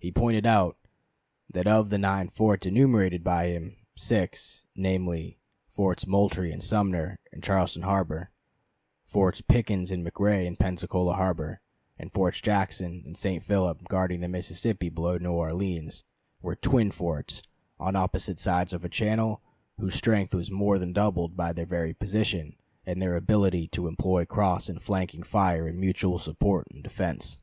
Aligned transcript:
He 0.00 0.10
pointed 0.10 0.46
out 0.46 0.76
that 1.48 1.68
of 1.68 1.90
the 1.90 1.96
nine 1.98 2.28
forts 2.28 2.66
enumerated 2.66 3.22
by 3.22 3.46
him, 3.50 3.76
six, 3.94 4.66
namely, 4.74 5.38
Forts 5.68 6.08
Moultrie 6.08 6.50
and 6.50 6.60
Sumter 6.60 7.20
in 7.32 7.40
Charleston 7.40 7.82
harbor, 7.82 8.32
Forts 9.04 9.42
Pickens 9.42 9.92
and 9.92 10.04
McRae 10.04 10.44
in 10.44 10.56
Pensacola 10.56 11.12
harbor, 11.14 11.60
and 12.00 12.12
Forts 12.12 12.40
Jackson 12.40 13.04
and 13.06 13.16
St. 13.16 13.44
Philip 13.44 13.84
guarding 13.86 14.22
the 14.22 14.26
Mississippi 14.28 14.88
below 14.88 15.18
New 15.18 15.30
Orleans, 15.30 16.02
were 16.42 16.56
"twin 16.56 16.90
forts" 16.90 17.40
on 17.78 17.94
opposite 17.94 18.40
sides 18.40 18.72
of 18.72 18.84
a 18.84 18.88
channel, 18.88 19.40
whose 19.78 19.94
strength 19.94 20.34
was 20.34 20.50
more 20.50 20.80
than 20.80 20.92
doubled 20.92 21.36
by 21.36 21.52
their 21.52 21.64
very 21.64 21.94
position 21.94 22.56
and 22.84 23.00
their 23.00 23.14
ability 23.14 23.68
to 23.68 23.86
employ 23.86 24.24
cross 24.24 24.68
and 24.68 24.82
flanking 24.82 25.22
fire 25.22 25.68
in 25.68 25.78
mutual 25.78 26.18
support 26.18 26.66
and 26.72 26.82
defense. 26.82 27.38